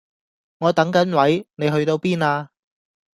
[0.57, 2.49] 我等緊位，你去到邊呀